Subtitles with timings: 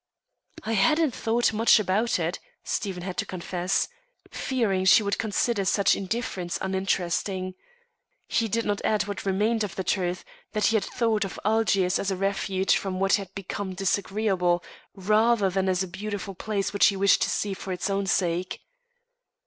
[0.63, 3.87] "I hadn't thought much about it," Stephen had to confess,
[4.31, 7.53] fearing she would consider such indifference uninteresting.
[8.27, 11.99] He did not add what remained of the truth, that he had thought of Algiers
[11.99, 14.63] as a refuge from what had become disagreeable,
[14.95, 18.61] rather than as a beautiful place which he wished to see for its own sake.